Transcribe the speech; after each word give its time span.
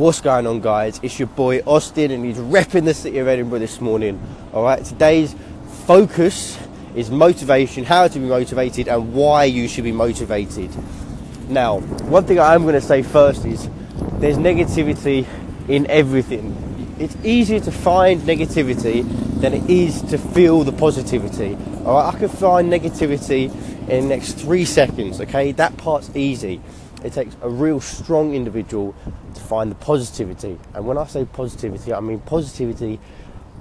What's 0.00 0.22
going 0.22 0.46
on, 0.46 0.62
guys? 0.62 0.98
It's 1.02 1.18
your 1.18 1.28
boy 1.28 1.58
Austin, 1.66 2.10
and 2.10 2.24
he's 2.24 2.38
repping 2.38 2.86
the 2.86 2.94
city 2.94 3.18
of 3.18 3.28
Edinburgh 3.28 3.58
this 3.58 3.82
morning. 3.82 4.18
All 4.54 4.62
right, 4.62 4.82
today's 4.82 5.36
focus 5.84 6.58
is 6.94 7.10
motivation, 7.10 7.84
how 7.84 8.08
to 8.08 8.18
be 8.18 8.24
motivated, 8.24 8.88
and 8.88 9.12
why 9.12 9.44
you 9.44 9.68
should 9.68 9.84
be 9.84 9.92
motivated. 9.92 10.70
Now, 11.50 11.80
one 11.80 12.24
thing 12.24 12.40
I'm 12.40 12.62
going 12.62 12.76
to 12.76 12.80
say 12.80 13.02
first 13.02 13.44
is 13.44 13.68
there's 14.14 14.38
negativity 14.38 15.26
in 15.68 15.86
everything. 15.90 16.96
It's 16.98 17.14
easier 17.22 17.60
to 17.60 17.70
find 17.70 18.22
negativity 18.22 19.02
than 19.42 19.52
it 19.52 19.68
is 19.68 20.00
to 20.04 20.16
feel 20.16 20.64
the 20.64 20.72
positivity. 20.72 21.58
All 21.84 21.96
right, 21.96 22.14
I 22.14 22.18
can 22.18 22.30
find 22.30 22.72
negativity 22.72 23.52
in 23.90 24.08
the 24.08 24.16
next 24.16 24.38
three 24.38 24.64
seconds. 24.64 25.20
Okay, 25.20 25.52
that 25.52 25.76
part's 25.76 26.10
easy. 26.16 26.62
It 27.04 27.12
takes 27.12 27.36
a 27.42 27.48
real 27.48 27.80
strong 27.80 28.34
individual 28.34 28.94
to 29.34 29.40
find 29.40 29.70
the 29.70 29.76
positivity. 29.76 30.58
And 30.74 30.86
when 30.86 30.98
I 30.98 31.06
say 31.06 31.24
positivity, 31.24 31.92
I 31.92 32.00
mean 32.00 32.20
positivity 32.20 33.00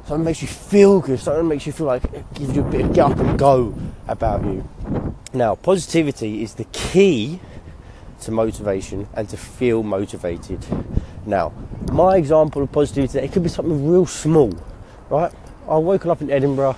something 0.09 0.25
makes 0.25 0.41
you 0.41 0.47
feel 0.47 1.01
good, 1.01 1.19
something 1.19 1.47
makes 1.47 1.67
you 1.67 1.71
feel 1.71 1.85
like 1.85 2.03
it 2.05 2.33
gives 2.33 2.55
you 2.55 2.61
a 2.61 2.71
bit 2.71 2.81
of 2.81 2.93
get 2.95 3.11
up 3.11 3.19
and 3.19 3.37
go 3.37 3.75
about 4.07 4.43
you. 4.43 4.67
Now, 5.33 5.53
positivity 5.53 6.41
is 6.41 6.55
the 6.55 6.63
key 6.65 7.39
to 8.21 8.31
motivation 8.31 9.07
and 9.13 9.29
to 9.29 9.37
feel 9.37 9.83
motivated. 9.83 10.65
Now, 11.27 11.53
my 11.91 12.17
example 12.17 12.63
of 12.63 12.71
positivity, 12.71 13.19
it 13.19 13.31
could 13.31 13.43
be 13.43 13.49
something 13.49 13.87
real 13.87 14.07
small, 14.07 14.51
right? 15.11 15.31
I 15.67 15.77
woke 15.77 16.07
up 16.07 16.21
in 16.21 16.31
Edinburgh 16.31 16.75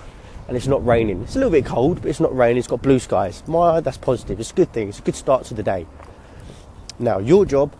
and 0.49 0.57
it's 0.57 0.67
not 0.67 0.85
raining. 0.85 1.21
It's 1.21 1.37
a 1.37 1.39
little 1.39 1.51
bit 1.51 1.65
cold, 1.65 2.01
but 2.01 2.09
it's 2.09 2.19
not 2.19 2.35
raining. 2.35 2.57
It's 2.57 2.67
got 2.67 2.81
blue 2.81 2.99
skies. 2.99 3.43
My, 3.47 3.79
that's 3.79 3.97
positive. 3.97 4.41
It's 4.41 4.51
a 4.51 4.55
good 4.55 4.73
thing. 4.73 4.89
It's 4.89 4.99
a 4.99 5.03
good 5.03 5.15
start 5.15 5.45
to 5.45 5.53
the 5.53 5.63
day. 5.63 5.87
Now, 6.99 7.19
your 7.19 7.45
job, 7.45 7.73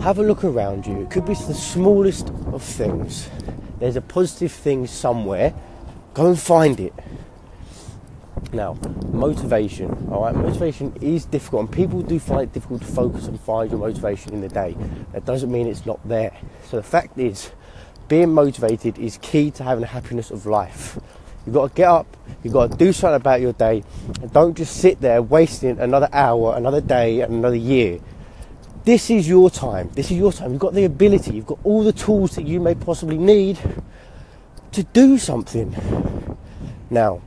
have 0.00 0.18
a 0.18 0.22
look 0.22 0.44
around 0.44 0.86
you. 0.86 1.00
It 1.02 1.10
could 1.10 1.24
be 1.24 1.34
the 1.34 1.54
smallest 1.54 2.28
of 2.52 2.62
things. 2.62 3.28
There's 3.78 3.96
a 3.96 4.00
positive 4.00 4.52
thing 4.52 4.86
somewhere. 4.86 5.54
Go 6.14 6.26
and 6.26 6.38
find 6.38 6.80
it. 6.80 6.92
Now, 8.52 8.76
motivation. 9.12 10.08
All 10.10 10.22
right, 10.22 10.34
motivation 10.34 10.94
is 11.00 11.24
difficult, 11.24 11.66
and 11.66 11.72
people 11.72 12.02
do 12.02 12.18
find 12.18 12.42
it 12.42 12.52
difficult 12.52 12.80
to 12.82 12.86
focus 12.88 13.26
and 13.26 13.38
find 13.40 13.70
your 13.70 13.78
motivation 13.80 14.32
in 14.32 14.40
the 14.40 14.48
day. 14.48 14.76
That 15.12 15.24
doesn't 15.24 15.50
mean 15.50 15.66
it's 15.66 15.86
not 15.86 16.06
there. 16.08 16.36
So 16.68 16.76
the 16.76 16.82
fact 16.82 17.18
is, 17.18 17.50
being 18.08 18.32
motivated 18.32 18.98
is 18.98 19.18
key 19.18 19.50
to 19.52 19.62
having 19.62 19.82
the 19.82 19.88
happiness 19.88 20.30
of 20.30 20.46
life. 20.46 20.98
You've 21.44 21.54
got 21.54 21.68
to 21.68 21.74
get 21.74 21.88
up, 21.88 22.16
you've 22.42 22.52
got 22.52 22.70
to 22.72 22.76
do 22.76 22.92
something 22.92 23.16
about 23.16 23.40
your 23.40 23.52
day, 23.52 23.84
and 24.20 24.32
don't 24.32 24.56
just 24.56 24.78
sit 24.78 25.00
there 25.00 25.22
wasting 25.22 25.78
another 25.78 26.08
hour, 26.12 26.54
another 26.56 26.80
day, 26.80 27.20
and 27.20 27.34
another 27.34 27.56
year 27.56 28.00
this 28.88 29.10
is 29.10 29.28
your 29.28 29.50
time. 29.50 29.90
This 29.92 30.10
is 30.10 30.16
your 30.16 30.32
time. 30.32 30.52
You've 30.52 30.62
got 30.62 30.72
the 30.72 30.84
ability, 30.84 31.32
you've 31.34 31.44
got 31.44 31.58
all 31.62 31.84
the 31.84 31.92
tools 31.92 32.36
that 32.36 32.46
you 32.46 32.58
may 32.58 32.74
possibly 32.74 33.18
need 33.18 33.58
to 34.72 34.82
do 34.82 35.18
something. 35.18 35.76
Now, 36.88 37.20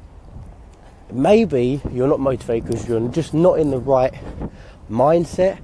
maybe 1.11 1.79
you're 1.91 2.07
not 2.07 2.19
motivated 2.19 2.65
because 2.65 2.89
you're 2.89 3.07
just 3.09 3.35
not 3.35 3.59
in 3.59 3.69
the 3.69 3.77
right 3.77 4.11
mindset, 4.89 5.59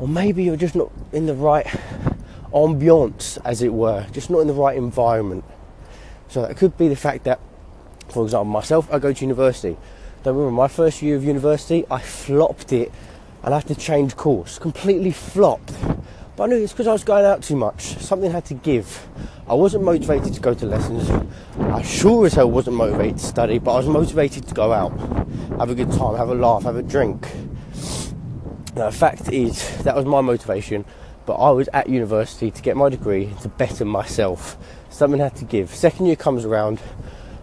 or 0.00 0.08
maybe 0.08 0.42
you're 0.42 0.56
just 0.56 0.74
not 0.74 0.90
in 1.12 1.26
the 1.26 1.34
right 1.34 1.66
ambiance, 2.52 3.38
as 3.44 3.62
it 3.62 3.72
were, 3.72 4.08
just 4.10 4.30
not 4.30 4.40
in 4.40 4.48
the 4.48 4.52
right 4.52 4.76
environment. 4.76 5.44
So 6.26 6.42
it 6.42 6.56
could 6.56 6.76
be 6.76 6.88
the 6.88 6.96
fact 6.96 7.22
that, 7.22 7.38
for 8.08 8.24
example, 8.24 8.46
myself, 8.46 8.92
I 8.92 8.98
go 8.98 9.12
to 9.12 9.24
university. 9.24 9.76
Don't 10.24 10.34
remember 10.34 10.56
my 10.56 10.66
first 10.66 11.02
year 11.02 11.14
of 11.14 11.22
university, 11.22 11.84
I 11.88 12.00
flopped 12.00 12.72
it 12.72 12.90
and 13.42 13.54
I 13.54 13.58
had 13.58 13.66
to 13.68 13.74
change 13.74 14.16
course. 14.16 14.58
Completely 14.58 15.12
flopped. 15.12 15.74
But 16.36 16.44
I 16.44 16.46
knew 16.46 16.62
it's 16.62 16.72
because 16.72 16.86
I 16.86 16.92
was 16.92 17.04
going 17.04 17.24
out 17.24 17.42
too 17.42 17.56
much. 17.56 17.82
Something 17.98 18.30
had 18.30 18.44
to 18.46 18.54
give. 18.54 19.06
I 19.46 19.54
wasn't 19.54 19.84
motivated 19.84 20.32
to 20.34 20.40
go 20.40 20.54
to 20.54 20.66
lessons. 20.66 21.10
I 21.58 21.82
sure 21.82 22.26
as 22.26 22.34
hell 22.34 22.50
wasn't 22.50 22.76
motivated 22.76 23.18
to 23.18 23.26
study, 23.26 23.58
but 23.58 23.74
I 23.74 23.76
was 23.78 23.86
motivated 23.88 24.46
to 24.46 24.54
go 24.54 24.72
out, 24.72 24.96
have 25.58 25.70
a 25.70 25.74
good 25.74 25.90
time, 25.92 26.16
have 26.16 26.28
a 26.28 26.34
laugh, 26.34 26.62
have 26.62 26.76
a 26.76 26.82
drink. 26.82 27.28
Now, 28.76 28.88
the 28.88 28.96
fact 28.96 29.32
is, 29.32 29.82
that 29.82 29.96
was 29.96 30.04
my 30.04 30.20
motivation, 30.20 30.84
but 31.26 31.34
I 31.34 31.50
was 31.50 31.68
at 31.72 31.88
university 31.88 32.50
to 32.50 32.62
get 32.62 32.76
my 32.76 32.88
degree 32.88 33.32
to 33.42 33.48
better 33.48 33.84
myself. 33.84 34.56
Something 34.88 35.20
had 35.20 35.34
to 35.36 35.44
give. 35.44 35.74
Second 35.74 36.06
year 36.06 36.16
comes 36.16 36.44
around, 36.44 36.80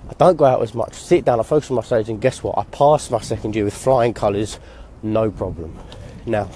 I 0.09 0.13
don't 0.13 0.37
go 0.37 0.45
out 0.45 0.61
as 0.61 0.73
much, 0.73 0.93
sit 0.93 1.25
down, 1.25 1.39
I 1.39 1.43
focus 1.43 1.69
on 1.69 1.75
my 1.75 1.83
studies, 1.83 2.07
and 2.07 2.21
guess 2.21 2.41
what? 2.41 2.57
I 2.57 2.63
passed 2.63 3.11
my 3.11 3.19
second 3.19 3.55
year 3.55 3.65
with 3.65 3.75
flying 3.75 4.13
colours 4.13 4.59
no 5.03 5.31
problem. 5.31 5.77
Now, 6.25 6.49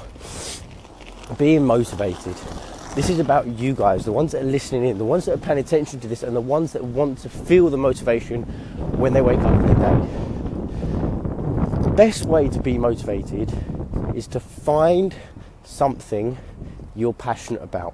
being 1.37 1.65
motivated. 1.65 2.35
This 2.95 3.09
is 3.09 3.19
about 3.19 3.47
you 3.47 3.73
guys, 3.73 4.03
the 4.03 4.11
ones 4.11 4.33
that 4.33 4.41
are 4.41 4.45
listening 4.45 4.85
in, 4.85 4.97
the 4.97 5.05
ones 5.05 5.25
that 5.25 5.33
are 5.33 5.37
paying 5.37 5.59
attention 5.59 6.01
to 6.01 6.07
this, 6.07 6.23
and 6.23 6.35
the 6.35 6.41
ones 6.41 6.73
that 6.73 6.83
want 6.83 7.19
to 7.19 7.29
feel 7.29 7.69
the 7.69 7.77
motivation 7.77 8.43
when 8.97 9.13
they 9.13 9.21
wake 9.21 9.39
up 9.39 9.53
in 9.53 9.67
the 9.67 9.73
day. 9.75 10.01
The 11.83 11.89
best 11.95 12.25
way 12.25 12.49
to 12.49 12.59
be 12.59 12.77
motivated 12.77 13.49
is 14.13 14.27
to 14.27 14.41
find 14.41 15.15
something 15.63 16.37
you're 16.95 17.13
passionate 17.13 17.61
about. 17.61 17.93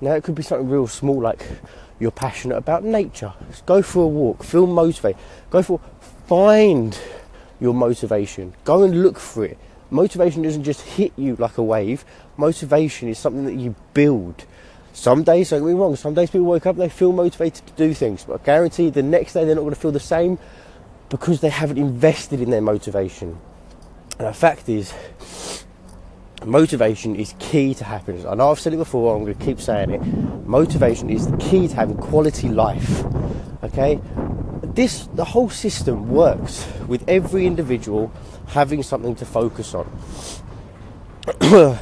Now, 0.00 0.14
it 0.14 0.24
could 0.24 0.34
be 0.34 0.42
something 0.42 0.68
real 0.68 0.88
small, 0.88 1.20
like 1.20 1.46
you're 2.00 2.10
passionate 2.10 2.56
about 2.56 2.82
nature. 2.82 3.32
Just 3.50 3.66
go 3.66 3.82
for 3.82 4.02
a 4.02 4.08
walk, 4.08 4.42
feel 4.42 4.66
motivated. 4.66 5.20
Go 5.50 5.62
for 5.62 5.80
find 6.26 6.98
your 7.60 7.74
motivation. 7.74 8.54
Go 8.64 8.82
and 8.82 9.02
look 9.02 9.18
for 9.18 9.44
it. 9.44 9.58
Motivation 9.90 10.42
doesn't 10.42 10.64
just 10.64 10.82
hit 10.82 11.12
you 11.16 11.36
like 11.36 11.58
a 11.58 11.62
wave. 11.62 12.04
Motivation 12.36 13.08
is 13.08 13.18
something 13.18 13.44
that 13.44 13.54
you 13.54 13.74
build. 13.94 14.44
Some 14.92 15.22
days, 15.24 15.50
don't 15.50 15.60
get 15.60 15.66
me 15.66 15.74
wrong, 15.74 15.94
some 15.94 16.14
days 16.14 16.30
people 16.30 16.46
wake 16.46 16.64
up, 16.64 16.76
and 16.76 16.82
they 16.82 16.88
feel 16.88 17.12
motivated 17.12 17.66
to 17.66 17.72
do 17.74 17.92
things, 17.92 18.24
but 18.24 18.40
I 18.40 18.44
guarantee 18.44 18.88
the 18.88 19.02
next 19.02 19.34
day 19.34 19.44
they're 19.44 19.54
not 19.54 19.60
going 19.60 19.74
to 19.74 19.80
feel 19.80 19.92
the 19.92 20.00
same 20.00 20.38
because 21.10 21.42
they 21.42 21.50
haven't 21.50 21.76
invested 21.76 22.40
in 22.40 22.48
their 22.48 22.62
motivation. 22.62 23.38
And 24.18 24.26
the 24.26 24.32
fact 24.32 24.70
is, 24.70 24.94
motivation 26.44 27.14
is 27.14 27.34
key 27.38 27.74
to 27.74 27.84
happiness. 27.84 28.24
I 28.24 28.34
know 28.34 28.50
I've 28.50 28.58
said 28.58 28.72
it 28.72 28.78
before, 28.78 29.14
I'm 29.14 29.24
going 29.24 29.36
to 29.36 29.44
keep 29.44 29.60
saying 29.60 29.90
it. 29.90 30.02
Motivation 30.46 31.10
is 31.10 31.30
the 31.30 31.36
key 31.36 31.68
to 31.68 31.74
having 31.74 31.98
quality 31.98 32.48
life. 32.48 33.04
Okay? 33.64 34.00
This 34.76 35.08
the 35.14 35.24
whole 35.24 35.48
system 35.48 36.08
works 36.08 36.66
with 36.86 37.02
every 37.08 37.46
individual 37.46 38.12
having 38.48 38.82
something 38.82 39.14
to 39.16 39.24
focus 39.24 39.74
on. 39.74 39.90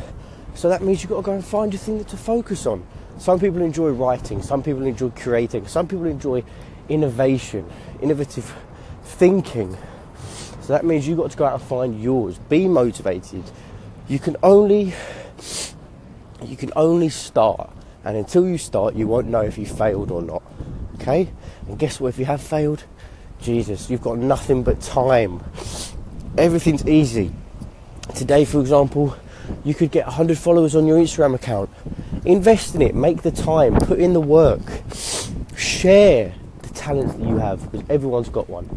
so 0.55 0.69
that 0.69 0.83
means 0.83 1.03
you've 1.03 1.11
got 1.11 1.17
to 1.17 1.23
go 1.23 1.33
and 1.33 1.45
find 1.45 1.73
your 1.73 1.81
thing 1.81 2.03
to 2.05 2.17
focus 2.17 2.67
on. 2.67 2.87
Some 3.19 3.39
people 3.41 3.61
enjoy 3.63 3.91
writing, 3.91 4.43
some 4.43 4.63
people 4.63 4.87
enjoy 4.87 5.11
creating, 5.11 5.67
some 5.67 5.87
people 5.87 6.07
enjoy 6.07 6.45
innovation, 6.89 7.69
innovative 8.01 8.55
thinking. 9.03 9.77
So 10.61 10.73
that 10.73 10.85
means 10.85 11.07
you've 11.07 11.19
got 11.19 11.31
to 11.33 11.37
go 11.37 11.45
out 11.45 11.55
and 11.55 11.63
find 11.63 12.01
yours. 12.01 12.39
Be 12.49 12.69
motivated. 12.69 13.45
You 14.09 14.19
can 14.19 14.37
only 14.43 14.95
you 16.43 16.57
can 16.57 16.73
only 16.77 17.09
start 17.09 17.71
and 18.05 18.17
until 18.17 18.47
you 18.47 18.59
start 18.59 18.95
you 18.95 19.09
won't 19.09 19.27
know 19.27 19.41
if 19.41 19.59
you 19.59 19.67
failed 19.67 20.13
or 20.13 20.23
not. 20.23 20.43
Okay? 20.95 21.31
And 21.69 21.79
guess 21.79 22.01
what? 22.01 22.09
If 22.09 22.19
you 22.19 22.25
have 22.25 22.43
failed, 22.43 22.85
Jesus, 23.41 23.91
you've 23.91 24.03
got 24.03 24.19
nothing 24.19 24.63
but 24.63 24.81
time. 24.81 25.43
Everything's 26.39 26.87
easy. 26.87 27.33
Today, 28.15 28.45
for 28.45 28.61
example, 28.61 29.17
you 29.65 29.75
could 29.75 29.91
get 29.91 30.07
100 30.07 30.39
followers 30.39 30.75
on 30.75 30.87
your 30.87 30.99
Instagram 30.99 31.35
account. 31.35 31.71
Invest 32.25 32.75
in 32.75 32.83
it, 32.83 32.95
make 32.95 33.23
the 33.23 33.31
time, 33.31 33.77
put 33.77 33.99
in 33.99 34.13
the 34.13 34.21
work, 34.21 34.63
share 35.57 36.33
the 36.63 36.69
talents 36.71 37.15
that 37.15 37.27
you 37.27 37.37
have 37.37 37.71
because 37.71 37.89
everyone's 37.91 38.29
got 38.29 38.49
one. 38.49 38.69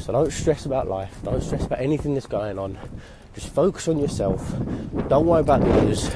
So 0.00 0.12
don't 0.12 0.32
stress 0.32 0.64
about 0.64 0.88
life, 0.88 1.14
don't 1.24 1.42
stress 1.42 1.66
about 1.66 1.80
anything 1.80 2.14
that's 2.14 2.26
going 2.26 2.58
on. 2.58 2.78
Just 3.34 3.52
focus 3.52 3.88
on 3.88 3.98
yourself. 3.98 4.54
Don't 5.08 5.26
worry 5.26 5.40
about 5.40 5.60
the 5.60 5.70
others. 5.72 6.14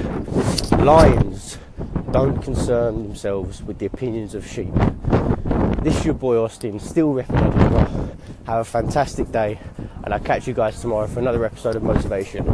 Lions 0.72 1.58
don't 2.10 2.40
concern 2.42 3.02
themselves 3.02 3.62
with 3.62 3.78
the 3.78 3.86
opinions 3.86 4.34
of 4.34 4.46
sheep. 4.46 4.72
This 5.82 5.98
is 5.98 6.04
your 6.04 6.14
boy 6.14 6.36
Austin, 6.40 6.78
still 6.78 7.12
repping. 7.12 8.16
Have 8.46 8.60
a 8.60 8.64
fantastic 8.64 9.32
day, 9.32 9.58
and 10.04 10.14
I'll 10.14 10.20
catch 10.20 10.46
you 10.46 10.54
guys 10.54 10.80
tomorrow 10.80 11.08
for 11.08 11.18
another 11.18 11.44
episode 11.44 11.74
of 11.74 11.82
Motivation. 11.82 12.46